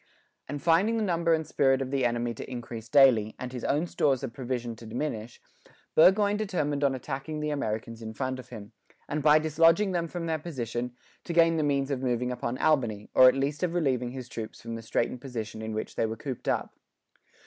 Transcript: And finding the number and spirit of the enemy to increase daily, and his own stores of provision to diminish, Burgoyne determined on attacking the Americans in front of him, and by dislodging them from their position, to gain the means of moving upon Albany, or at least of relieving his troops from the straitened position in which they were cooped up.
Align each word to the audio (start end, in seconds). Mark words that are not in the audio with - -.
And 0.47 0.59
finding 0.59 0.97
the 0.97 1.03
number 1.03 1.31
and 1.31 1.45
spirit 1.45 1.79
of 1.79 1.91
the 1.91 2.05
enemy 2.05 2.33
to 2.33 2.49
increase 2.51 2.89
daily, 2.89 3.35
and 3.37 3.53
his 3.53 3.63
own 3.63 3.85
stores 3.85 4.23
of 4.23 4.33
provision 4.33 4.75
to 4.77 4.87
diminish, 4.87 5.39
Burgoyne 5.93 6.37
determined 6.37 6.83
on 6.83 6.95
attacking 6.95 7.39
the 7.39 7.51
Americans 7.51 8.01
in 8.01 8.15
front 8.15 8.39
of 8.39 8.49
him, 8.49 8.71
and 9.07 9.21
by 9.21 9.37
dislodging 9.37 9.91
them 9.91 10.07
from 10.07 10.25
their 10.25 10.39
position, 10.39 10.95
to 11.25 11.33
gain 11.33 11.57
the 11.57 11.63
means 11.63 11.91
of 11.91 12.01
moving 12.01 12.31
upon 12.31 12.57
Albany, 12.57 13.11
or 13.13 13.27
at 13.29 13.35
least 13.35 13.61
of 13.61 13.75
relieving 13.75 14.09
his 14.09 14.27
troops 14.27 14.59
from 14.59 14.73
the 14.73 14.81
straitened 14.81 15.21
position 15.21 15.61
in 15.61 15.71
which 15.71 15.93
they 15.95 16.07
were 16.07 16.17
cooped 16.17 16.47
up. 16.47 16.73